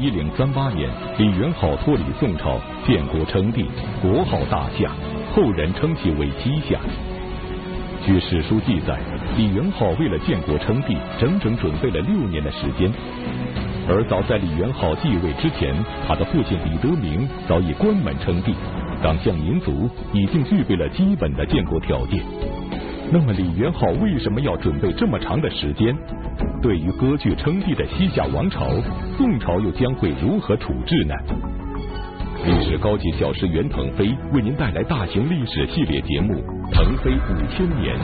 [0.00, 3.64] 一零三八年，李元昊脱离宋朝，建国称帝，
[4.02, 4.90] 国号大夏，
[5.34, 6.78] 后人称其为西夏。
[8.04, 8.98] 据史书记载，
[9.36, 12.92] 李元昊为了建国称帝，整整准备了六年的时间。
[13.88, 15.74] 而早在李元昊继位之前，
[16.06, 18.54] 他的父亲李德明早已关门称帝，
[19.02, 22.22] 党项民族已经具备了基本的建国条件。
[23.10, 25.96] 那么李元昊为什么要准备这么长的时间？
[26.60, 28.66] 对于割据称帝的西夏王朝，
[29.16, 31.14] 宋朝又将会如何处置呢？
[32.44, 36.34] 历史高级教师袁腾飞为您带来大型历史系列节目
[36.70, 37.96] 《腾飞五千年》，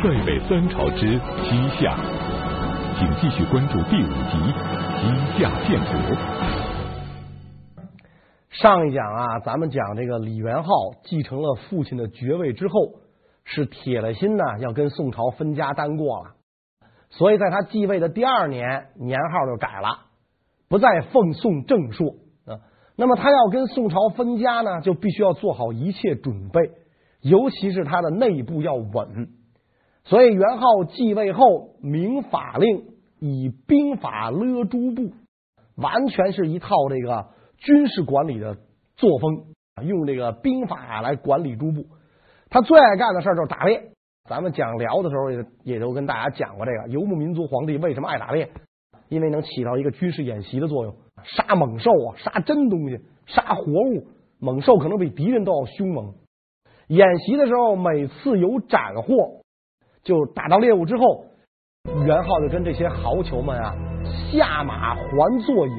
[0.00, 1.98] 在北三朝之西夏，
[2.96, 4.38] 请继续关注第五集
[5.00, 6.16] 《西夏建国》。
[8.50, 10.70] 上一讲啊，咱们讲这个李元昊
[11.02, 12.74] 继承了父亲的爵位之后，
[13.44, 16.30] 是铁了心呢要跟宋朝分家单过了，
[17.08, 20.09] 所以在他继位的第二年，年号就改了，
[20.70, 22.14] 不再奉宋正朔
[22.46, 22.60] 啊。
[22.96, 26.70] 那么他要跟宋朝分家呢，就必须要做好一切准备，
[27.20, 29.28] 尤其是他的内部要稳。
[30.04, 32.84] 所以元昊继位后，明法令，
[33.18, 35.12] 以兵法勒诸部，
[35.76, 37.26] 完全是一套这个
[37.58, 38.56] 军事管理的
[38.96, 39.44] 作风，
[39.86, 41.84] 用这个兵法来管理诸部。
[42.48, 43.90] 他最爱干的事儿就是打猎。
[44.28, 48.50] 咱们讲辽的时候也也都跟大家讲过这个游牧民族皇帝为什么爱打猎，
[49.10, 50.94] 因为能起到一个军事演习的作用。
[51.24, 54.06] 杀猛兽啊，杀真东西，杀活物。
[54.38, 56.14] 猛兽可能比敌人都要凶猛。
[56.88, 59.42] 演习的时候，每次有斩获，
[60.02, 61.26] 就打到猎物之后，
[62.06, 63.74] 元昊就跟这些豪酋们啊，
[64.32, 65.74] 下马还坐饮，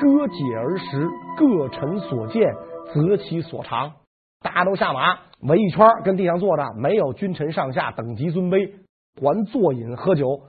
[0.00, 1.06] 割解而食，
[1.36, 2.54] 各陈所见，
[2.94, 3.92] 择其所长。
[4.40, 8.72] 大家都下马围一圈，跟地上坐着，没有君臣上下等级尊卑，
[9.20, 10.40] 还坐饮喝酒。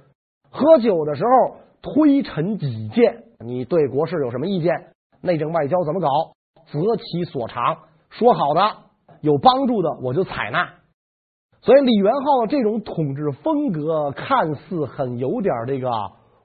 [0.49, 1.57] 喝酒的时候，
[1.93, 3.23] 推陈己见。
[3.39, 4.73] 你对国事有什么意见？
[5.21, 6.07] 内政外交怎么搞？
[6.71, 7.77] 择其所长，
[8.09, 8.61] 说好的
[9.21, 10.73] 有帮助的我就采纳。
[11.61, 15.89] 所以李元昊这种统治风格，看似很有点这个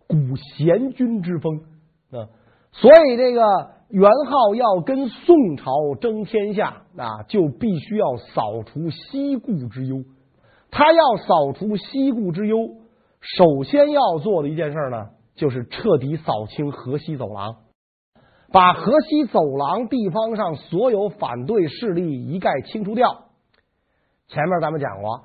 [0.08, 1.60] 古贤君之风
[2.10, 2.28] 啊。
[2.72, 3.42] 所以这个
[3.91, 10.03] 元昊要跟宋朝争天下啊，就必须要扫除西顾之忧。
[10.70, 12.56] 他要扫除西顾之忧，
[13.20, 17.56] 首先要做的一件事呢，就是彻底扫清河西走廊，
[18.53, 23.26] 把河西走廊地方上所有反对势力一概清除掉。
[24.28, 25.25] 前面咱们讲过，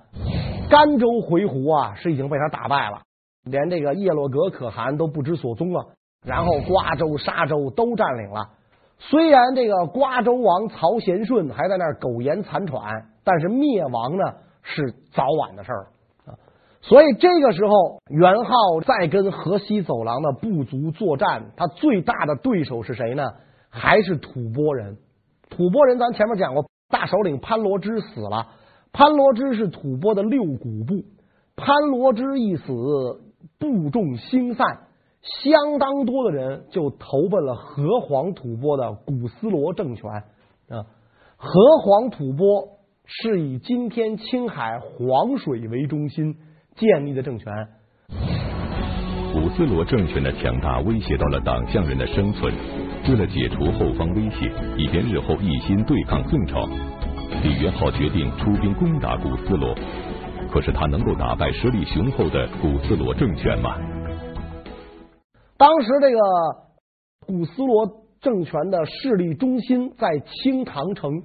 [0.69, 3.01] 甘州回鹘啊是已经被他打败了，
[3.44, 5.94] 连这个叶落格可汗都不知所踪了。
[6.25, 8.50] 然后瓜州、沙州都占领了。
[8.97, 14.23] 虽然这个瓜州王曹贤顺还在那苟延残喘，但是灭亡呢
[14.63, 15.88] 是早晚的事儿。
[16.88, 23.24] 所以这个时候，元昊在跟河西走廊的部族作战，他最大的对手是谁呢？
[23.70, 24.97] 还是吐蕃人。
[25.50, 28.47] 吐蕃人，咱前面讲过，大首领潘罗支死了。
[28.94, 31.03] 潘罗支是吐蕃的六股部，
[31.58, 32.64] 潘罗支一死，
[33.59, 34.88] 部众星散，
[35.22, 40.09] 相当多的人就投奔了河湟吐蕃的古斯罗政权
[40.70, 40.88] 啊。
[41.36, 42.70] 河湟吐蕃
[43.03, 46.38] 是以今天青海黄水为中心。
[46.78, 47.52] 建立的政权，
[49.34, 52.54] 古斯罗政权的强大威胁到了党项人的生存。
[53.10, 56.68] 为了解除后方威胁，以便日后一心对抗宋朝，
[57.42, 59.74] 李元昊决定出兵攻打古斯罗。
[60.52, 63.76] 可是他能够打败实力雄厚的古斯罗政权吗？
[65.58, 66.20] 当时这个
[67.26, 67.88] 古斯罗
[68.22, 71.23] 政权的势力中心在青塘城，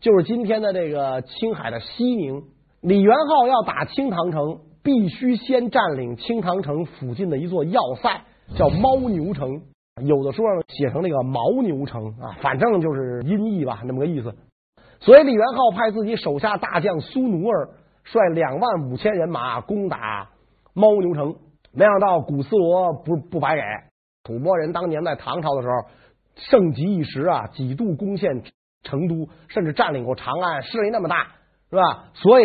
[0.00, 2.42] 就是今天的这个青海的西宁。
[2.82, 4.58] 李元昊要打青塘城。
[4.84, 8.20] 必须先占领青塘城附近的一座要塞，
[8.56, 9.62] 叫牦牛城。
[10.04, 14.34] 有的说写成那个牦牛城啊，反正就是音译吧，那么个意思。
[15.00, 17.70] 所以李元昊派自己手下大将苏奴儿
[18.04, 20.28] 率两万五千人马攻打
[20.74, 21.34] 牦牛城，
[21.72, 23.62] 没想到古斯罗不不白给。
[24.22, 25.74] 吐蕃人当年在唐朝的时候
[26.36, 28.42] 盛极一时啊，几度攻陷
[28.82, 31.28] 成都，甚至占领过长安，势力那么大，
[31.70, 32.10] 是吧？
[32.14, 32.44] 所以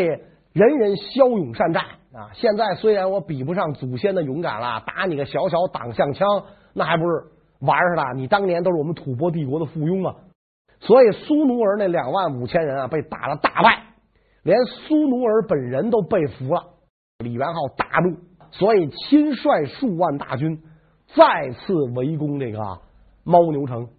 [0.53, 1.83] 人人骁勇善战。
[2.13, 2.31] 啊！
[2.33, 6.27] 现在虽然我比不上祖先的勇敢了，打你个小小党项枪，
[6.73, 7.27] 那还不是
[7.59, 8.13] 玩儿似的？
[8.15, 10.15] 你当年都是我们吐蕃帝国的附庸啊！
[10.79, 13.83] 所以苏努尔那两万五千人啊，被打了大败，
[14.43, 16.63] 连苏努尔本人都被俘了。
[17.19, 18.17] 李元昊大怒，
[18.51, 20.63] 所以亲率数万大军
[21.15, 22.79] 再次围攻这个
[23.23, 23.89] 牦牛城。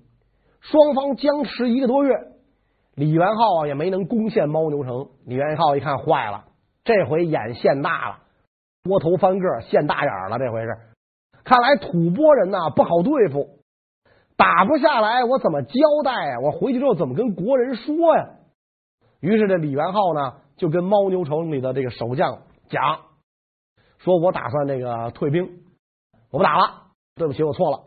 [0.60, 2.14] 双方僵持一个多月，
[2.96, 5.08] 李元昊啊也没能攻陷牦牛城。
[5.26, 6.46] 李元昊一看坏了。
[6.92, 8.18] 这回眼现大了，
[8.88, 10.38] 窝头翻个，现大眼了。
[10.40, 10.76] 这回是，
[11.44, 13.60] 看来吐蕃人呐不好对付。
[14.36, 16.40] 打不下来，我怎么交代啊？
[16.42, 18.30] 我回去之后怎么跟国人说呀？
[19.20, 22.38] 于是这李元昊呢，就跟牦牛城里的这个守将
[22.68, 22.82] 讲，
[23.98, 25.60] 说我打算那个退兵，
[26.32, 27.84] 我不打了，对不起，我错了，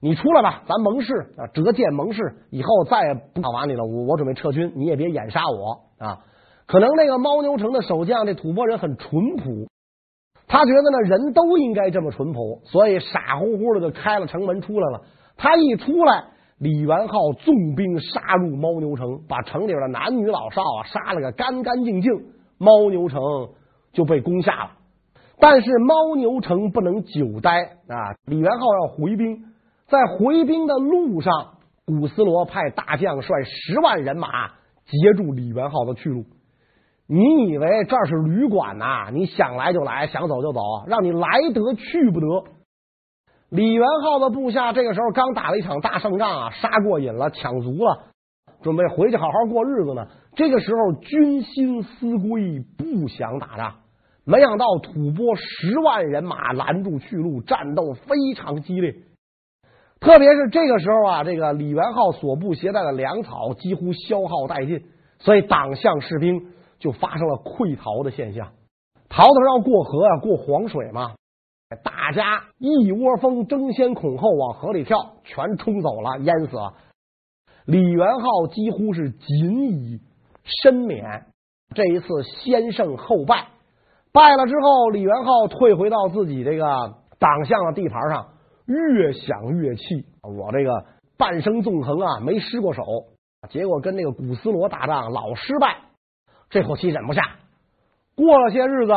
[0.00, 2.20] 你出来吧，咱盟誓啊，折剑盟誓，
[2.50, 6.18] 以后再也不打完你了，我我准备撤军，你也别掩杀我啊。
[6.66, 9.68] 可能那个牦牛城的守将，这吐蕃人很淳朴，
[10.46, 15.02] 他觉得呢，人都应该这么淳朴，所以傻乎乎的就开了城门出来了。
[15.36, 16.24] 他一出来，
[16.58, 22.10] 李元昊纵兵杀入牦牛城，把城里边的男女老少啊杀了个干干净净，
[22.58, 23.20] 牦牛城
[23.92, 24.70] 就被攻下了。
[25.38, 29.44] 但是牦牛城不能久待啊，李元昊要回兵，
[29.86, 34.48] 在回兵的路上，古斯罗派大将率十万人马
[34.86, 36.24] 截住李元昊的去路。
[37.06, 39.10] 你以为这是旅馆呐？
[39.12, 42.26] 你想来就来，想走就走，让你来得去不得。
[43.50, 48.06] 李元昊的部下这个时候刚打了一场大胜仗啊，杀过瘾了，抢足了，
[48.62, 50.06] 准备回去好好过日子呢。
[50.34, 53.74] 这个时候军心思归，不想打仗。
[54.24, 58.94] 没想到吐蕃十万人马拦住去路，战斗非常激烈。
[60.00, 64.86] 特别是这个时候啊，这个李元昊所部携带的粮草几乎消耗殆尽，
[65.18, 66.53] 所以党项士兵。
[66.84, 68.52] 就发生了溃逃的现象，
[69.08, 71.14] 逃的时候要过河啊，过黄水嘛。
[71.82, 76.74] 大家一窝蜂争先恐后往河里跳，全冲走了，淹死了。
[77.64, 80.00] 李元昊几乎是仅以
[80.44, 81.24] 身免。
[81.74, 83.48] 这一次先胜后败，
[84.12, 86.66] 败了之后，李元昊退回到自己这个
[87.18, 88.28] 党项的地盘上，
[88.66, 89.82] 越想越气。
[90.22, 90.84] 我这个
[91.16, 92.84] 半生纵横啊，没失过手，
[93.48, 95.78] 结果跟那个古斯罗打仗老失败。
[96.54, 97.20] 这口气忍不下，
[98.14, 98.92] 过了些日子，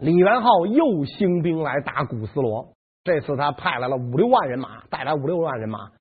[0.00, 2.74] 李元昊又兴兵来打古斯罗。
[3.04, 5.92] 这次他派来了五六万人马，带来五六万人马。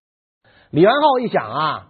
[0.71, 1.87] 李元昊一想啊，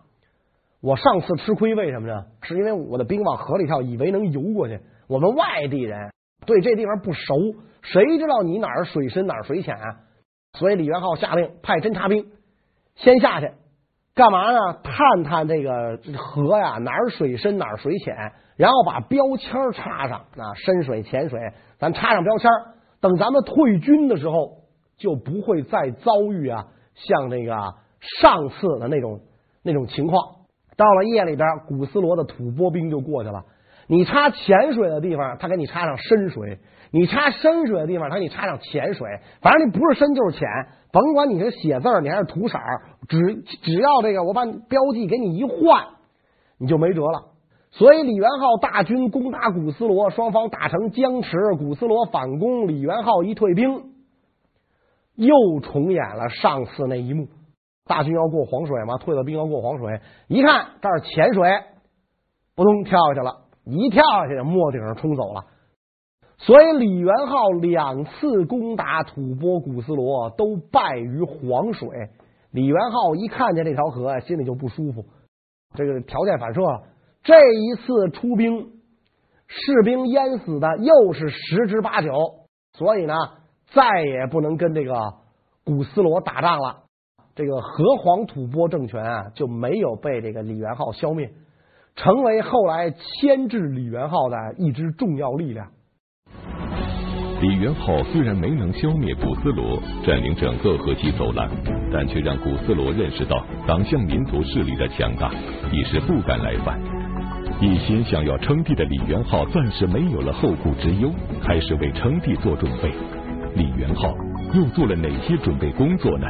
[0.79, 2.25] 我上次吃亏为什么呢？
[2.43, 4.79] 是因为我的兵往河里跳，以为能游过去。
[5.07, 6.11] 我们外地人
[6.45, 7.35] 对这地方不熟，
[7.81, 10.01] 谁知道你哪儿水深哪儿水浅啊？
[10.53, 12.27] 所以李元昊下令派侦察兵
[12.93, 13.53] 先下去。
[14.13, 14.59] 干嘛呢？
[14.83, 18.15] 探探这个河呀，哪儿水深哪儿水浅，
[18.59, 21.39] 然后把标签插上啊，深水浅水，
[21.77, 22.51] 咱插上标签，
[22.99, 24.57] 等咱们退军的时候，
[24.97, 27.55] 就不会再遭遇啊，像那个
[28.19, 29.21] 上次的那种
[29.63, 30.21] 那种情况。
[30.75, 33.45] 到了夜里边，古斯罗的吐蕃兵就过去了。
[33.87, 36.57] 你插浅水的地方，他给你插上深水；
[36.91, 39.07] 你插深水的地方，他给你插上浅水。
[39.41, 40.49] 反正你不是深就是浅，
[40.91, 42.59] 甭管你是写字，你还是涂色，
[43.07, 45.85] 只只要这个我把标记给你一换，
[46.57, 47.28] 你就没辙了。
[47.71, 53.91] 所以李元昊大军攻打古斯罗，双方打成僵持，古斯罗反攻，李元昊一退兵，
[55.15, 57.27] 又重演了上次那一幕。
[57.85, 61.49] 大军要过黄水嘛，退了兵要过黄水，一看这儿浅水，
[62.55, 63.45] 扑通跳下去了。
[63.65, 65.45] 一跳下去，末顶上冲走了。
[66.37, 71.87] 所以李元昊两次攻打吐蕃古斯罗都败于黄水。
[72.51, 75.05] 李元昊一看见这条河，心里就不舒服。
[75.75, 76.61] 这个条件反射，
[77.29, 78.71] 这一次出兵，
[79.45, 82.09] 士兵淹死的又是十之八九。
[82.73, 83.13] 所以呢，
[83.71, 84.95] 再也不能跟这个
[85.63, 86.85] 古斯罗打仗了。
[87.35, 91.29] 这个河黄吐蕃政权啊，就没有被这个李元昊消灭。
[91.95, 95.67] 成为后来牵制李元昊的一支重要力量。
[97.41, 101.47] 李元昊虽然没能消灭古斯罗，占领整个河西走廊，
[101.93, 105.31] 但却让古斯罗认识到党项民族势力的强大，
[105.71, 106.98] 一时不敢来犯。
[107.61, 111.11] 一心想要称帝的李元昊暂时没有了后顾之忧，
[111.43, 112.89] 开始为称帝做准备。
[113.53, 114.15] 李元昊
[114.53, 116.27] 又做了哪些准备工作呢？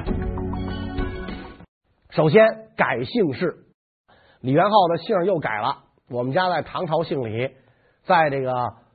[2.09, 2.43] 首先
[2.75, 3.57] 改姓氏。
[4.41, 7.51] 李元昊的姓又改了，我们家在唐朝姓李，
[8.05, 8.51] 在这个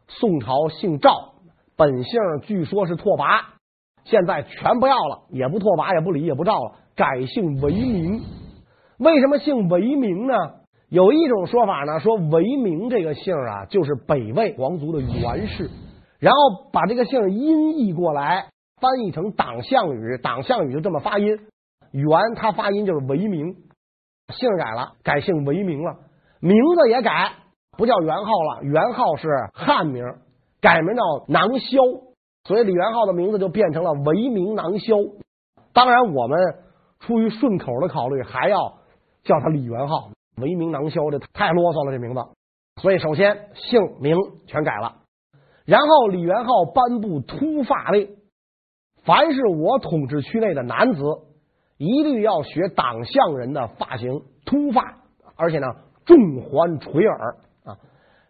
[0.08, 1.34] 宋朝姓赵，
[1.76, 3.44] 本姓据说是拓跋，
[4.02, 8.22] 现在全不要了，也不拓跋，也不李，也不赵了，改姓为明。
[8.98, 10.34] 为什么姓为明呢？
[10.88, 15.70] 有一种说法呢，说韦明这个姓啊，就是北魏皇族的元氏，
[16.18, 18.48] 然后把这个姓音译过来，
[18.80, 21.26] 翻译成党项语，党项语就这么发音，
[21.90, 23.56] 元他发音就是韦明。
[24.32, 25.96] 姓改了，改姓韦明了，
[26.40, 27.32] 名字也改，
[27.76, 30.02] 不叫元昊了，元昊是汉名，
[30.62, 31.76] 改名叫囊萧，
[32.44, 34.96] 所以李元昊的名字就变成了韦明囊萧。
[35.74, 36.38] 当然，我们
[37.00, 38.78] 出于顺口的考虑，还要
[39.24, 40.08] 叫他李元昊。
[40.36, 42.20] 维明囊销这太啰嗦了，这名字。
[42.80, 44.96] 所以，首先姓名全改了，
[45.64, 48.16] 然后李元昊颁布秃发令，
[49.04, 51.02] 凡是我统治区内的男子，
[51.78, 54.96] 一律要学党项人的发型秃发，
[55.36, 55.68] 而且呢
[56.04, 57.78] 重环垂耳啊。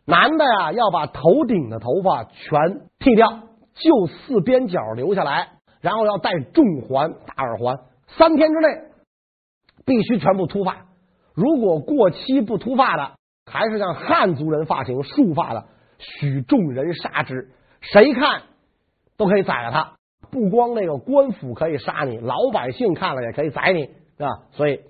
[0.05, 3.41] 男的呀要把头顶的头发全剃掉，
[3.73, 8.69] 就四边角留下来，然后要戴重环大耳环，三天之内
[9.87, 10.85] 必须全部秃发。
[11.35, 13.13] 如果过期不秃发的，
[13.51, 15.65] 还是像汉族人发型束发的，
[15.99, 17.51] 许众人杀之。
[17.81, 18.43] 谁看
[19.17, 19.95] 都可以宰了他。
[20.31, 23.85] 不光那个官府可以杀你，老百姓看了也可以宰你，
[24.25, 24.81] 啊，所以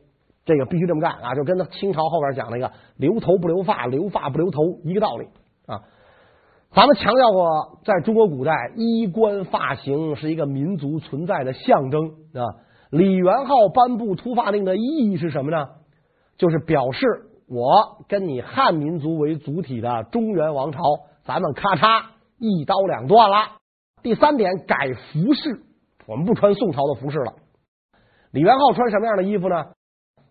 [0.45, 1.35] 这个必须这么干啊！
[1.35, 5.27] 就跟他清朝后边讲那个留头不留发，留发不留头一个道理
[5.67, 5.83] 啊。
[6.71, 12.65] 咱们强调过，在中国古代，衣冠发型是一个民族存在的象征啊。
[12.91, 15.67] 李元昊颁布秃发令的意义是什么呢？
[16.37, 17.07] 就是表示
[17.49, 20.81] 我跟你汉民族为主体的中原王朝，
[21.25, 22.07] 咱们咔嚓
[22.39, 23.59] 一刀两断了。
[24.03, 25.63] 第三点，改服饰，
[26.07, 27.35] 我们不穿宋朝的服饰了。
[28.33, 29.73] 李元昊穿什么样的衣服呢？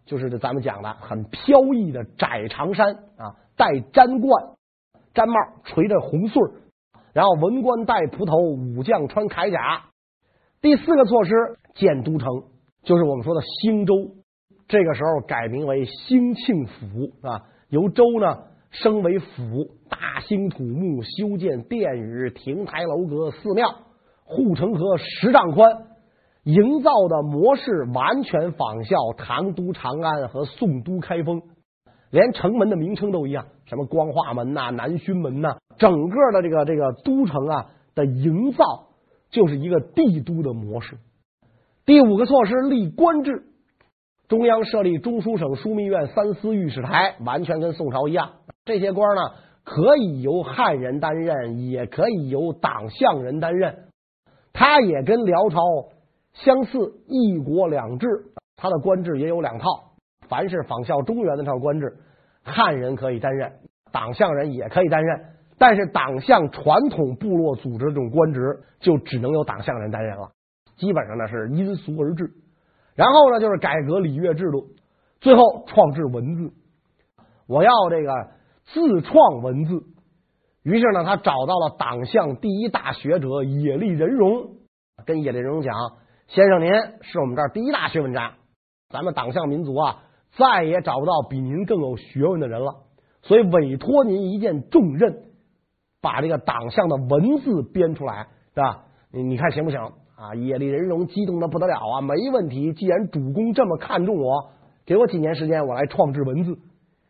[0.05, 4.55] 就是咱们讲的很飘逸的窄长衫啊，戴毡冠、
[5.13, 5.33] 毡帽，
[5.63, 6.41] 垂着红穗，
[7.13, 9.85] 然后文官戴蒲头，武将穿铠甲。
[10.61, 11.31] 第四个措施，
[11.73, 12.27] 建都城，
[12.83, 13.93] 就是我们说的兴州，
[14.73, 18.45] 这个时候改名为兴庆府啊，由州呢。
[18.71, 23.69] 升为府，大兴土木，修建殿宇、亭台楼阁、寺庙，
[24.23, 25.69] 护城河十丈宽，
[26.43, 31.43] 营造的模式完全仿效唐都长安和宋都开封，
[32.09, 38.87] 连城门的名称都一样，什么光化门呐、南薰门呐、整个的这个这个都城啊的营造
[39.29, 40.97] 就是一个帝都的模式。
[41.85, 43.43] 第五个措施，立官制，
[44.33, 48.31] 中央设立中书省、枢密院、三司御史台，完全跟宋朝一样。
[48.65, 49.21] 这些官呢，
[49.63, 53.89] 可以由汉人担任，也可以由党项人担任。
[54.51, 55.59] 他也跟辽朝
[56.33, 58.07] 相似，一国两制。
[58.57, 59.67] 他的官制也有两套，
[60.27, 61.99] 凡是仿效中原的套官制，
[62.43, 63.51] 汉人可以担任，
[63.91, 65.25] 党项人也可以担任。
[65.59, 70.31] 但是党项传统部落组织这种官职，就只能由党项人担任了。
[70.75, 72.31] 基本上呢是因俗而治。
[72.95, 74.69] 然后呢，就是改革礼乐制度，
[75.21, 76.53] 最后创制文字。
[77.47, 78.11] 我要这个。
[78.65, 79.83] 自创文字，
[80.63, 84.51] 于是呢，他找到了党项第一大学者野利人荣，
[85.05, 85.75] 跟野利人荣讲
[86.27, 86.71] ：“先生，您
[87.01, 88.35] 是我们这儿第一大学问家，
[88.89, 90.03] 咱们党项民族啊，
[90.37, 92.83] 再也找不到比您更有学问的人了，
[93.21, 95.25] 所以委托您一件重任，
[96.01, 98.85] 把这个党项的文字编出来，是吧？
[99.11, 99.91] 你你看行不行？”
[100.23, 104.51] 啊，野利人融激动的不得了啊，没问题，既然主公这么看重我，
[104.85, 106.57] 给我几年时间，我来创制文字。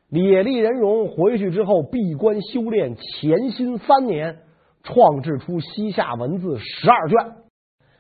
[0.10, 4.40] 野利人融回去之后，闭关修炼，潜心三年，
[4.82, 7.36] 创制出西夏文字十二卷。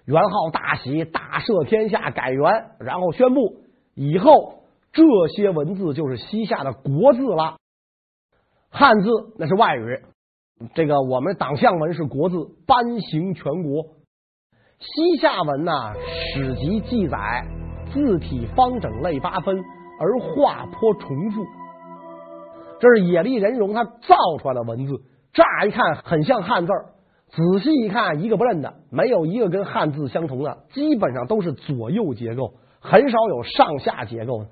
[0.05, 3.57] 元昊大喜，大赦天下，改元，然后宣布
[3.93, 7.57] 以后这些文字就是西夏的国字了。
[8.71, 10.01] 汉字那是外语，
[10.73, 13.92] 这个我们党项文是国字，颁行全国。
[14.83, 15.71] 西夏文呢，
[16.35, 17.17] 史籍记载
[17.93, 19.57] 字体方整类八分，
[19.97, 21.41] 而画颇重复。
[22.81, 24.93] 这是野利人容他造出来的文字，
[25.31, 26.85] 乍一看很像汉字儿，
[27.29, 34.49] 仔细一看一个不认得，没有一个跟汉字相同的，基本上都是左右结构，很少有上下结构的。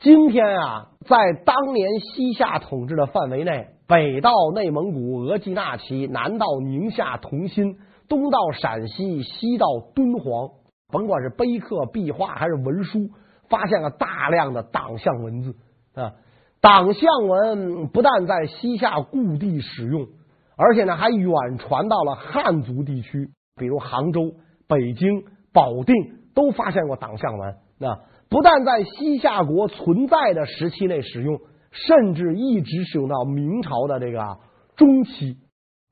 [0.00, 7.76] 今天啊，在当年西夏统治的范围内，北到内蒙古额济纳旗，南到宁夏同心，
[8.08, 10.50] 东到陕西，西到敦煌，
[10.88, 13.10] 甭管是碑刻、壁画还是文书，
[13.48, 15.56] 发现了大量的党项文字
[15.94, 16.14] 啊。
[16.60, 20.08] 党项文不但在西夏故地使用，
[20.56, 24.32] 而且呢还远传到了汉族地区，比如杭州、
[24.66, 25.94] 北京、保定
[26.34, 27.56] 都发现过党项文。
[27.78, 31.38] 那不但在西夏国存在的时期内使用，
[31.70, 34.38] 甚至一直使用到明朝的这个
[34.76, 35.36] 中期。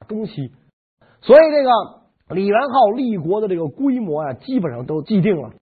[0.09, 0.53] 中期，
[1.23, 1.71] 所以这个
[2.35, 5.53] 李元昊立国的这个规模啊，基本上都既定了。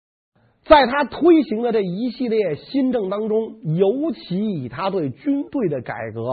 [0.65, 6.25] 在他推行的这一系列新政当中，尤其以他对军队的改革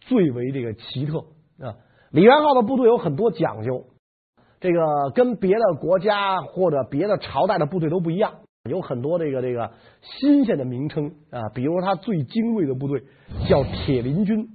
[0.00, 1.18] 最为这个奇特
[1.64, 1.76] 啊。
[2.10, 3.84] 李元昊的部队有很多讲究，
[4.58, 9.70] 这个跟别的国家或者别的朝代的部队都不一样，有很多这个这个
[10.00, 11.50] 新鲜的名称啊。
[11.54, 13.04] 比如他最精锐的部队
[13.48, 14.48] 叫铁林军，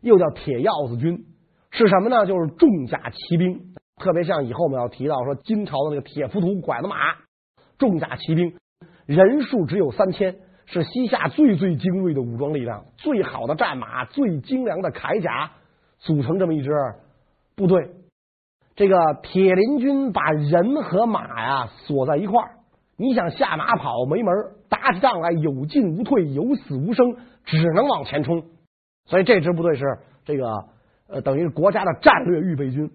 [0.00, 1.24] 又叫铁鹞子军，
[1.72, 2.24] 是什么呢？
[2.24, 6.96] 就是重甲骑兵，特别像以后我们要提到说金朝的那个铁浮屠拐子马。
[7.78, 8.54] 重甲骑兵
[9.06, 15.52] 人数只有三千，是西夏最最精锐的武装力量，最好的战马，最精良的铠甲，
[15.98, 16.70] 组成这么一支
[17.56, 17.90] 部队。
[18.76, 22.50] 这个铁林军把人和马呀锁在一块儿，
[22.98, 24.34] 你想下马跑没门，
[24.68, 27.16] 打起仗来有进无退，有死无生，
[27.46, 28.44] 只能往前冲。
[29.06, 29.84] 所以这支部队是
[30.26, 30.44] 这个
[31.08, 32.90] 呃，等于国家的战略预备军。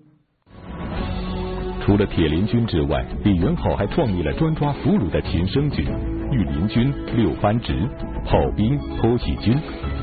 [1.86, 5.86] 除了铁林军之外，李元昊还创立了专抓俘虏的秦生军、
[6.32, 7.88] 御林军、六番直、
[8.26, 9.56] 炮兵偷袭军、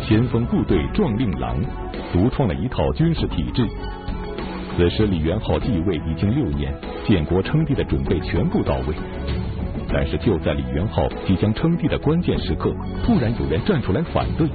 [0.06, 1.56] 先锋部队壮令郎，
[2.12, 3.66] 独创了一套军事体制。
[4.76, 6.72] 此时，李元昊继位已经六年，
[7.04, 8.94] 建国称帝的准备全部到位。
[9.92, 12.72] 但是，就在李元昊即将称帝的关键时刻，
[13.04, 14.48] 突然有人站出来反对。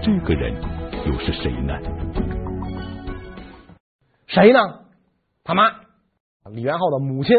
[0.00, 0.54] 这个人
[1.06, 1.74] 又是谁呢？
[4.26, 4.58] 谁呢？
[5.44, 5.64] 他妈。
[6.50, 7.36] 李元昊的母亲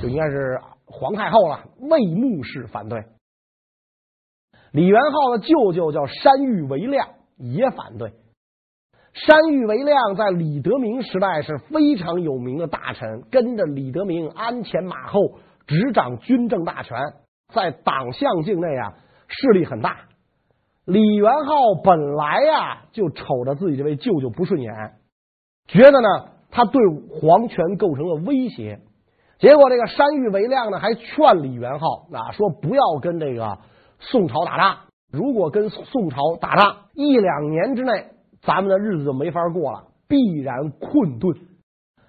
[0.00, 3.04] 就应该是皇太后了，魏牧氏反对。
[4.72, 8.12] 李元昊的舅舅叫山玉为亮，也反对。
[9.12, 15.20] 山玉为亮在李德明时代是非常有名的大臣，跟着李德明鞍前马后，
[15.66, 16.96] 执掌军政大权，
[17.52, 18.94] 在党项境内啊
[19.26, 19.96] 势力很大。
[20.84, 24.72] 李元昊本来呀就瞅着自己这位舅舅不顺眼，
[25.66, 26.39] 觉得呢。
[26.50, 26.82] 他对
[27.20, 28.80] 皇权构成了威胁，
[29.38, 33.58] 结果这个山玉为亮呢，还劝李元昊啊，说不要跟这个
[33.98, 34.78] 宋朝打仗，
[35.12, 38.06] 如果跟宋朝打仗，一两年之内，
[38.42, 41.36] 咱们的日子就没法过了，必然困顿。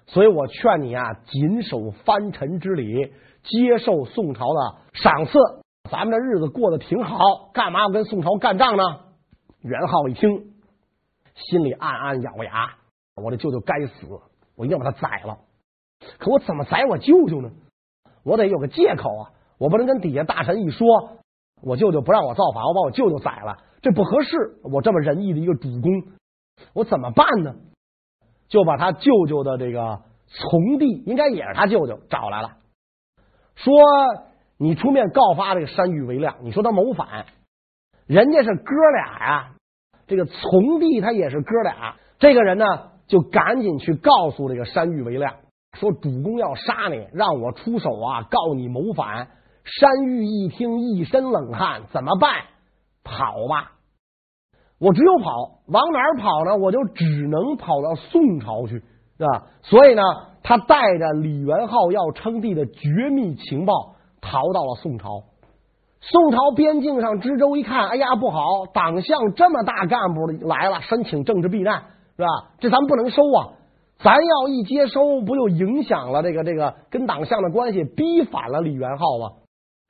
[0.06, 3.12] 所以我劝你啊，谨守藩臣之礼，
[3.44, 5.38] 接受宋朝的赏赐，
[5.90, 7.18] 咱们的日子过得挺好，
[7.54, 8.82] 干嘛要跟宋朝干仗呢？
[9.60, 10.52] 元昊一听，
[11.34, 12.72] 心里暗暗咬牙，
[13.14, 14.06] 我这舅舅该死。
[14.62, 15.38] 我一定要把他宰了，
[16.18, 17.50] 可我怎么宰我舅舅呢？
[18.22, 19.30] 我得有个借口啊！
[19.58, 20.86] 我不能跟底下大臣一说，
[21.60, 24.60] 我舅舅不让我造反，我把我舅舅宰了，这不合适。
[24.62, 25.90] 我这么仁义的一个主公，
[26.74, 27.56] 我怎么办呢？
[28.46, 32.58] 就把他舅舅的这个从弟，应该也是他舅舅，找来了，
[33.56, 33.74] 说
[34.58, 37.26] 你出面告发这个山豫为亮，你说他谋反，
[38.06, 39.54] 人家是哥俩呀，
[40.06, 42.91] 这个从弟他也是哥俩，这个人呢？
[43.12, 45.34] 就赶紧去告诉这个山玉为亮，
[45.74, 49.28] 说主公要杀你，让我出手啊，告你谋反。
[49.64, 52.32] 山玉一听，一身冷汗，怎么办？
[53.04, 53.72] 跑吧！
[54.78, 56.56] 我只有跑，往哪儿跑呢？
[56.56, 58.82] 我就只能跑到宋朝去，
[59.18, 59.46] 是吧？
[59.62, 60.02] 所以呢，
[60.42, 65.24] 他带着李元昊要称帝的绝密情报，逃到了宋朝。
[66.00, 68.40] 宋朝边境上，知州一看，哎呀，不好，
[68.72, 71.82] 党项这么大干部来了，申请政治避难。
[72.22, 72.54] 是吧？
[72.60, 73.58] 这咱不能收啊！
[73.98, 79.36] 咱要一接收，不就影响了这个这个跟党项的关系，逼反了李元昊吗？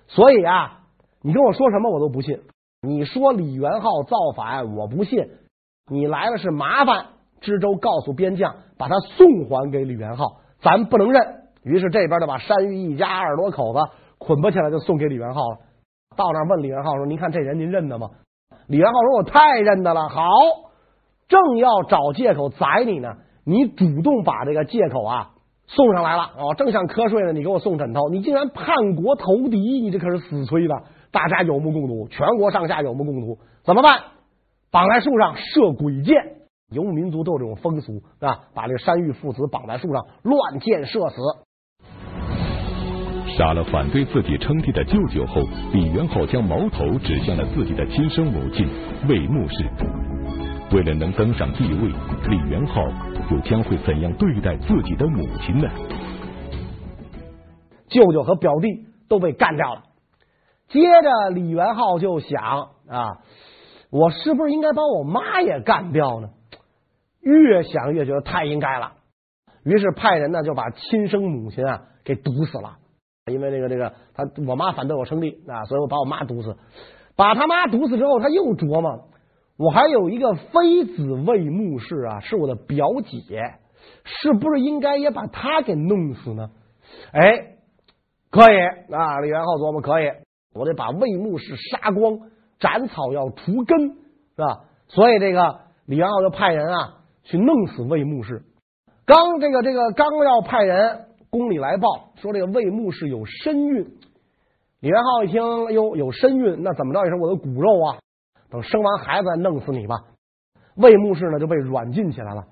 [0.08, 0.80] 所以啊，
[1.22, 2.40] 你跟我说什么我都不信。
[2.82, 5.30] 你说李元昊造反，我不信。
[5.90, 7.06] 你来了是麻烦，
[7.40, 11.22] 知州告诉边将，把他送还给李元昊，咱不能认。
[11.62, 13.78] 于是这边就把山豫一家二十多口子
[14.18, 15.58] 捆绑起来，就送给李元昊了。
[16.16, 18.10] 到那问李元昊说：“您看这人您认得吗？”
[18.68, 20.24] 李元昊说：“我太认得了。”好。
[21.32, 23.08] 正要找借口宰你呢，
[23.44, 25.30] 你主动把这个借口啊
[25.66, 26.24] 送上来了。
[26.36, 30.74] 哦，正想瞌睡呢，你给我送枕头，你竟然叛国投敌，你这可是死催的，
[31.10, 33.98] 大家有目共睹，全国上下有目共睹，怎么办？
[34.70, 36.14] 绑在树上射鬼箭，
[36.70, 41.16] 游牧民族都有这种风俗啊，把这个山芋父子绑在树上乱箭射死，
[43.36, 45.42] 杀了反对自己称帝的舅舅后，
[45.72, 48.68] 李元昊将矛头指向了自己的亲生母亲
[49.08, 50.21] 魏牧氏。
[50.72, 51.92] 为了能登上帝位，
[52.28, 52.82] 李元昊
[53.30, 55.68] 又将会怎样对待自己的母亲呢？
[57.88, 59.82] 舅舅和表弟都被干掉了。
[60.68, 63.18] 接着，李元昊就想啊，
[63.90, 66.30] 我是不是应该把我妈也干掉呢？
[67.20, 68.92] 越想越觉得太应该了，
[69.64, 72.78] 于是派人呢就把亲生母亲啊给毒死了。
[73.30, 76.56] 因为这个这个，他我妈反对我称帝啊，所以我把我妈毒死。
[77.14, 79.10] 把他妈毒死之后，他又琢磨。
[79.62, 83.54] 我还有一个妃子魏穆氏啊，是我的表姐，
[84.02, 86.50] 是不是应该也把她给弄死呢？
[87.12, 87.54] 哎，
[88.28, 88.56] 可以
[88.92, 89.20] 啊！
[89.20, 90.10] 李元昊琢磨可以，
[90.52, 92.18] 我得把魏穆氏杀光，
[92.58, 93.90] 斩草要除根，
[94.34, 94.64] 是吧？
[94.88, 98.42] 所以这个李元昊就派人啊去弄死魏穆氏。
[99.06, 103.86] 刚这个这个刚要派人宫里来报说这个魏穆氏有身孕，
[104.80, 107.98] 李元昊一听，哎呦，有身孕，那怎么着也是我的骨肉啊！
[108.52, 109.96] 等生完孩子再弄死你吧！
[110.76, 112.44] 魏牧氏呢就被软禁起来了。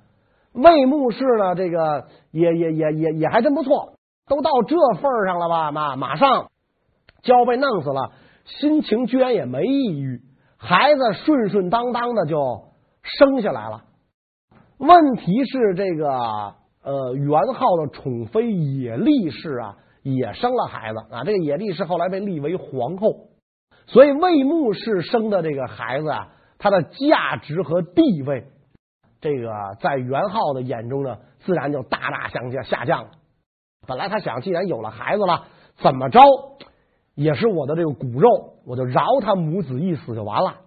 [0.53, 3.93] 魏牧氏呢，这个也也也也也还真不错，
[4.27, 5.71] 都到这份上了吧？
[5.71, 6.51] 马马上
[7.23, 8.13] 就要被弄死了，
[8.47, 10.23] 心情居然也没抑郁，
[10.57, 12.65] 孩子顺顺当当的就
[13.03, 13.85] 生下来了。
[14.79, 16.09] 问题是这个
[16.83, 21.25] 呃元昊的宠妃野丽氏啊，也生了孩子啊。
[21.25, 23.29] 这个野力氏后来被立为皇后，
[23.93, 28.47] 所以魏牧氏生的这个孩子啊，他的价值和地位，
[29.21, 29.51] 这个
[29.81, 33.11] 在元昊的眼中呢，自然就大大下降下降了。
[33.89, 35.47] 本来他想，既然有了孩子了，
[35.83, 36.21] 怎么着
[37.17, 38.29] 也是我的这个骨肉，
[38.65, 40.59] 我就饶他母子一死就完了。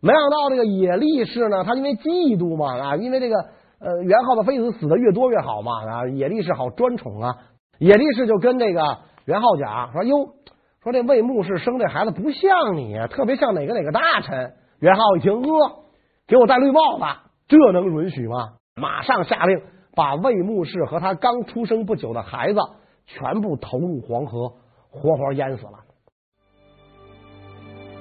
[0.00, 3.36] 没想到这个野力氏呢，他因为嫉妒嘛啊，因为这个
[3.78, 7.38] 呃元昊的妃子死的越多越好嘛啊，野力氏好专宠啊。
[7.78, 10.34] 野力氏就跟这个元昊讲说：“哟，
[10.82, 15.84] 说这魏牧氏生这孩子不像你，特别像哪个哪个大臣。”元昊一听，呃，
[16.26, 17.04] 给我戴绿帽子，
[17.46, 18.54] 这能允许吗？
[18.74, 19.60] 马上下令
[19.94, 22.58] 把魏牧氏和他刚出生不久的孩子
[23.06, 24.54] 全部投入黄河，
[24.90, 25.72] 活活淹死了。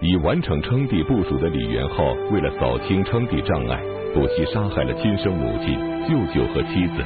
[0.02, 3.80] 已完成称帝部署的李元昊，为了扫清称帝障碍，
[4.16, 7.04] 不惜杀害了亲生母亲、舅舅和妻子。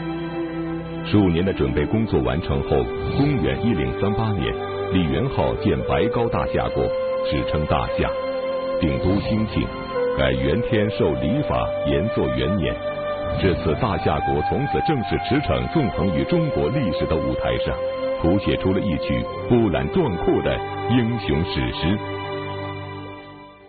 [1.11, 2.69] 数年的准备工作完成后，
[3.17, 4.55] 公元一零三八年，
[4.95, 6.81] 李元昊建白高大夏国，
[7.25, 8.09] 史称大夏，
[8.79, 9.67] 定都兴庆，
[10.17, 12.73] 改元天授礼法，延祚元年。
[13.41, 17.75] 至此，大夏国从此正式驰骋纵横于中国历史的舞台上，
[18.21, 20.57] 谱写出了一曲波澜壮阔的
[20.89, 21.99] 英雄史诗。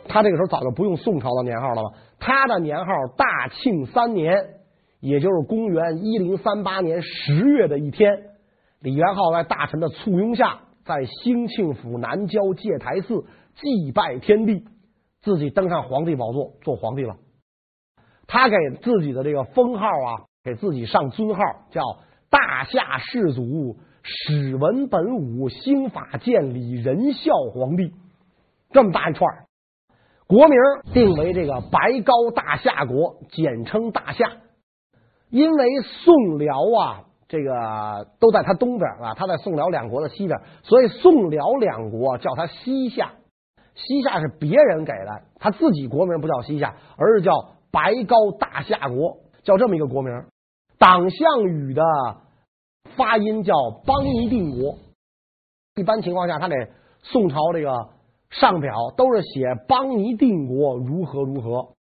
[0.07, 1.89] 他这个时候早就不用宋朝的年号了吧？
[2.21, 4.33] 他的年号大庆三年，
[5.01, 8.13] 也就是公元一零三八年十月的一天，
[8.81, 13.25] 李元昊在大臣的簇拥下，在兴庆府南郊戒台寺
[13.57, 14.65] 祭拜天地，
[15.21, 17.17] 自己登上皇帝宝座做皇帝了。
[18.29, 21.83] 他给自己的这个封号啊，给自己上尊号叫
[22.31, 27.93] 大夏世祖史文本武兴法建礼仁孝皇帝，
[28.71, 29.29] 这么大一串。
[30.29, 30.57] 国名
[30.93, 34.33] 定为这个白高大夏国，简称大夏。
[35.31, 43.13] 因为宋辽啊，这个都在他东边啊，他在宋辽两国的西边，所以宋辽两国叫他西夏。
[43.75, 47.33] 西夏是别人给的，他自己国名不叫西夏，而是叫
[47.71, 50.13] 白高大夏国，叫这么一个国名。
[50.79, 51.83] 党项羽的
[52.97, 54.79] 发音叫邦尼定国。
[55.75, 56.55] 一般情况下，他给
[57.03, 57.91] 宋朝这个。
[58.29, 61.75] 上表都是写邦尼定国如何如何，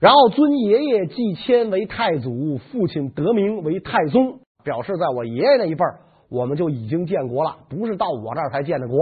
[0.00, 5.84] 然后尊爷爷继迁为太祖，父亲得名为太宗，表示在我爷爷那一辈
[6.28, 8.96] 我们就已经建国了，不是到我这儿才建的国。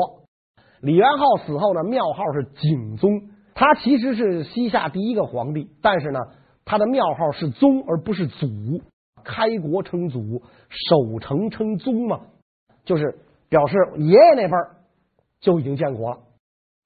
[0.81, 3.11] 李元昊死后呢，庙号是景宗，
[3.55, 6.21] 他其实是西夏第一个皇帝，但是呢，
[6.65, 8.47] 他的庙号是宗而不是祖，
[9.25, 12.21] 开国称祖，守城称宗嘛，
[12.85, 14.55] 就是表示爷爷那辈
[15.41, 16.19] 就已经建国了。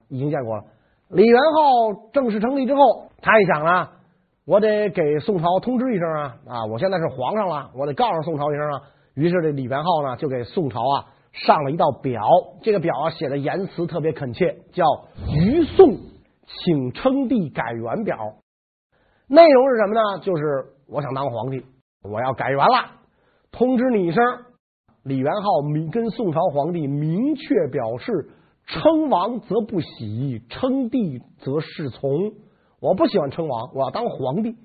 [0.09, 0.65] 已经建国了。
[1.07, 2.81] 李元昊正式成立之后，
[3.21, 4.00] 他一想啊，
[4.45, 6.65] 我得给宋朝通知一声啊啊！
[6.65, 8.81] 我现在是皇上了，我得告诉宋朝一声啊。
[9.13, 12.21] 于是这李元昊呢，就给宋朝啊上了一道表。
[12.63, 14.83] 这个表啊写的言辞特别恳切，叫
[15.35, 15.95] “于宋
[16.47, 18.17] 请称帝改元表”。
[19.29, 20.01] 内容是什么呢？
[20.23, 20.43] 就是
[20.87, 21.63] 我想当皇帝，
[22.03, 22.99] 我要改元了，
[23.51, 24.23] 通知你一声。
[25.03, 28.31] 李元昊明跟宋朝皇帝明确表示。
[28.67, 32.31] 称王则不喜，称帝则侍从。
[32.81, 34.55] 我不喜欢称王，我要当皇帝。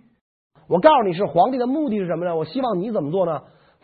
[0.69, 2.35] 我告诉你是皇帝的目的是什么呢？
[2.35, 3.43] 我希望你怎么做呢？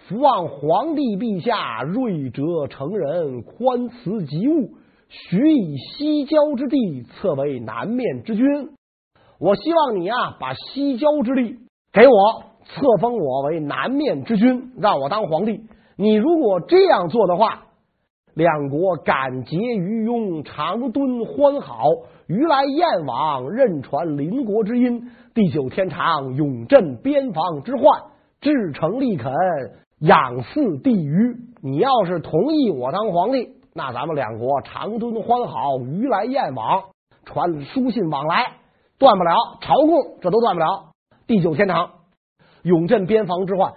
[0.08, 4.70] 福望皇帝陛下睿哲成人，宽慈及物，
[5.08, 8.46] 许以西郊之地册为南面之君。
[9.38, 11.58] 我希望你啊，把西郊之地
[11.92, 15.60] 给我册封我为南面之君，让我当皇帝。
[15.96, 17.66] 你如果这样做的话。
[18.34, 21.84] 两国敢结于雍，长敦欢好，
[22.26, 25.10] 于来燕往，任传邻国之音。
[25.34, 27.84] 地久天长，永镇边防之患。
[28.40, 29.32] 至诚立恳，
[30.00, 31.36] 仰祀帝虞。
[31.62, 36.84] 你要是同意我当皇帝，那咱们两国长敦欢好，于来燕往，
[37.24, 38.54] 传书信往来，
[38.98, 40.92] 断不了朝贡，这都断不了。
[41.26, 41.90] 地久天长，
[42.62, 43.74] 永镇边防之患。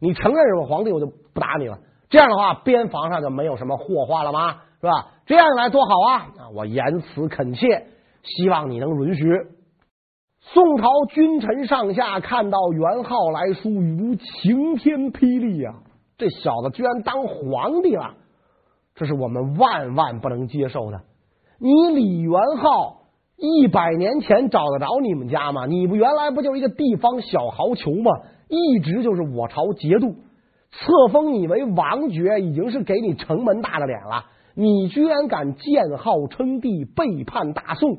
[0.00, 1.78] 你承认是我皇帝，我就不打你了。
[2.10, 4.56] 这样的话，边防上就没有什么祸患了吗？
[4.80, 5.12] 是吧？
[5.26, 6.26] 这样一来多好啊！
[6.54, 7.86] 我言辞恳切，
[8.22, 9.24] 希望你能允许。
[10.40, 15.74] 宋朝君臣上下看到元昊来书，如晴天霹雳呀！
[16.18, 18.14] 这小子居然当皇帝了，
[18.94, 21.02] 这是我们万万不能接受的。
[21.58, 23.02] 你李元昊
[23.36, 25.66] 一百年前找得着你们家吗？
[25.66, 28.10] 你不原来不就一个地方小豪酋吗？
[28.48, 30.16] 一直就是我朝节度。
[30.70, 34.26] 册封你为王爵，已经是给你城门大的脸了。
[34.54, 37.98] 你居然敢建号称帝，背叛大宋，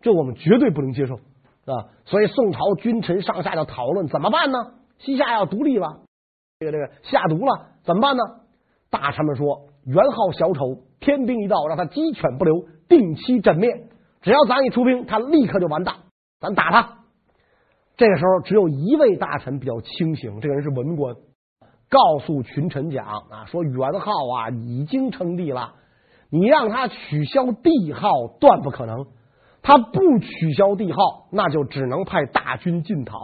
[0.00, 1.90] 这我们绝对不能接受啊！
[2.04, 4.58] 所以宋朝君臣上下的讨论怎么办呢？
[4.98, 6.00] 西夏要独立了，
[6.58, 8.22] 这个这个下毒了，怎么办呢？
[8.90, 13.68] 大臣们说：“元昊小丑，天兵一到，让他鸡犬不留，定期枕灭。
[14.20, 15.94] 只要咱一出兵，他立刻就完蛋。
[16.40, 16.98] 咱打他。”
[17.96, 21.14] 这个时候，只有一位大臣比较清醒，这个人是文官，
[21.90, 25.74] 告诉群臣讲啊，说元昊啊已经称帝了，
[26.30, 28.08] 你让他取消帝号
[28.40, 29.06] 断不可能。
[29.60, 30.98] 他不取消帝号，
[31.30, 33.18] 那就只能派大军进讨。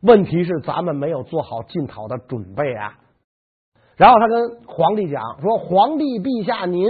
[0.00, 2.98] 问题是咱们没有做好进讨的准备啊。
[3.96, 6.88] 然后他跟皇帝讲说：“皇帝陛下，您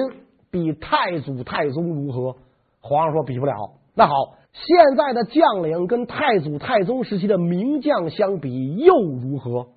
[0.51, 2.37] 比太祖太宗如何？”
[2.81, 3.53] 皇上说：“比不了。”
[3.95, 4.15] 那好。
[4.53, 9.69] 现在的将领跟太祖、太宗时期的名将相比又如何？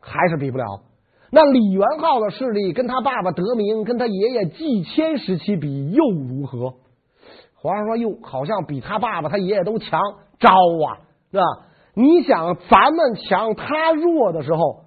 [0.00, 0.64] 还是比不了。
[1.30, 6.74] 那李元昊的势力跟他爸爸德明、跟他爷爷季谦时期比又如何？
[7.54, 10.00] 皇上说：“哟，好像比他爸爸、他爷爷都强。”
[10.38, 11.42] 招啊，是吧？
[11.94, 14.84] 你想，咱们强，他弱的时候，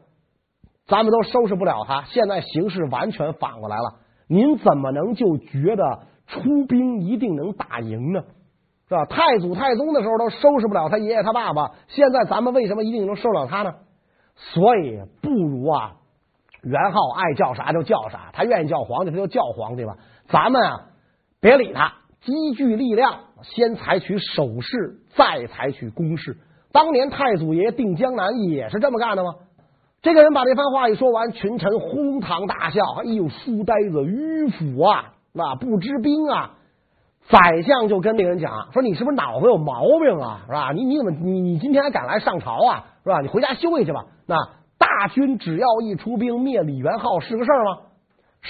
[0.88, 2.04] 咱们都收拾不了他。
[2.06, 5.84] 现在形势完全反过来了，您怎么能就觉得
[6.28, 8.22] 出兵一定能打赢呢？
[8.88, 9.04] 是吧？
[9.06, 13.74] 太祖、太宗的时候都收拾不了他爷爷、他爸爸，现在咱们为什么一定能收拾了他呢？
[14.54, 15.94] 所以不如啊，
[16.64, 19.98] 元昊爱叫啥就叫啥，他愿意叫皇帝他就叫皇帝吧。
[20.28, 20.88] 咱们啊，
[21.40, 26.38] 别理他，积聚力量，先采取守势，再采取攻势。
[26.72, 29.36] 当年太祖爷定江南也是这么干的吗？
[30.02, 32.82] 这个人把这番话一说完，群臣哄堂大笑。
[33.04, 36.54] 哎呦，书呆子，迂腐啊，那不知兵啊！
[37.30, 40.42] 宰相就跟那个人讲说：“你是不是脑子有毛病啊？
[40.48, 40.72] 是吧？
[40.74, 42.86] 你你怎么你你今天还敢来上朝啊？
[43.04, 43.22] 是吧？
[43.22, 44.06] 你回家休息去吧。
[44.28, 44.36] 那
[44.78, 47.78] 大军只要一出兵灭李元昊是个事儿吗？”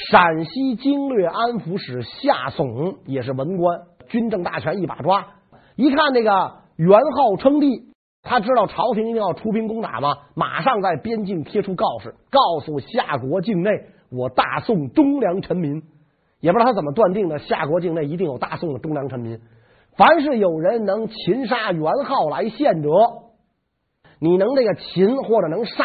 [0.10, 5.28] 陕西经略安抚使夏竦也是文官，军政大权一把抓。
[5.76, 7.92] 一看那个元昊称帝，
[8.24, 13.70] 他知道朝廷一定要出兵攻打嘛，马上在边境贴出告示，告诉夏国境内，
[14.10, 15.84] 我大宋忠良臣民。
[16.40, 19.42] 也不知道他怎么断定的，夏国境内一定有大宋的忠良臣民。
[19.98, 22.90] 凡是有人能擒杀元昊来献者，
[24.22, 25.84] 你能这个擒或者能杀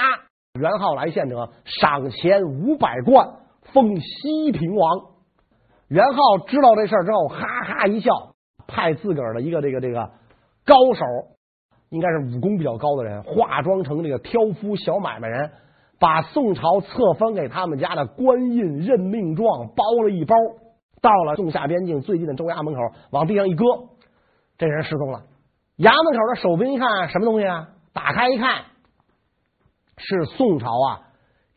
[0.61, 3.31] 元昊来献者，赏钱五百贯，
[3.73, 5.01] 封西平王。
[5.89, 8.11] 元昊知道这事儿之后，哈哈一笑，
[8.67, 10.11] 派自个儿的一个这个这个
[10.67, 11.03] 高手，
[11.89, 15.51] 应该是武功比较高的人，化妆成这个挑夫小买卖人。
[15.99, 20.37] 把宋朝册封给他们家的官印任命状包了一包，
[21.01, 22.81] 到了宋夏边境最近的州衙门口，
[23.13, 23.65] 往地上一搁，
[24.59, 25.23] 这人失踪了。
[25.79, 27.69] 衙门口的守兵一看，什么东西啊？
[27.97, 28.67] 打开一看，
[29.97, 31.01] 是宋朝啊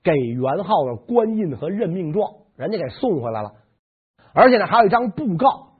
[0.01, 3.51] 给元昊的官印和任命状，人家给送回来了。
[4.33, 5.73] 而且呢，还有一张布告，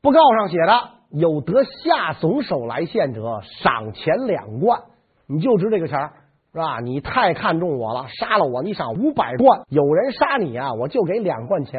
[0.00, 0.72] 布告上写着：
[1.10, 4.84] 有得夏竦手来献者，赏钱两贯。
[5.26, 6.10] 你就值这个钱。
[6.52, 6.80] 是吧？
[6.80, 11.78] 你太看重我了，杀了我，你赏五百贯；有人杀你啊，我就给两贯钱。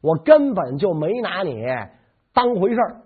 [0.00, 1.64] 我根本就没拿你
[2.32, 3.00] 当回事儿。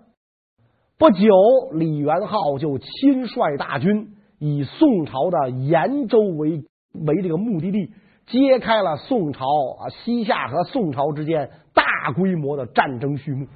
[0.99, 1.25] 不久，
[1.71, 6.63] 李元昊就亲率大军以宋朝的延州为
[7.05, 7.91] 为这个目的地，
[8.27, 13.47] 揭开了宋朝啊西夏和宋朝之间大规模的战争序幕。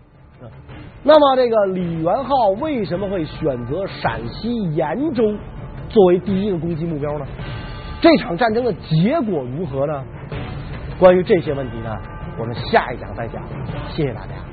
[1.03, 5.23] 那么，这个李元昊为什么会选择陕西延州？
[5.89, 7.25] 作为第一个攻击目标呢？
[8.01, 10.03] 这场战争的结果如何呢？
[10.99, 11.95] 关于这些问题呢，
[12.39, 13.43] 我们下一讲再讲。
[13.89, 14.50] 谢谢大家。